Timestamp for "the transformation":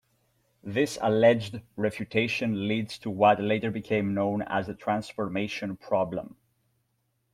4.65-5.77